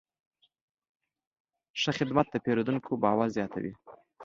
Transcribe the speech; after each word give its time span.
ښه 1.79 1.91
خدمت 1.97 2.27
د 2.31 2.35
پیرودونکي 2.43 2.91
باور 3.03 3.27
زیاتوي. 3.37 3.73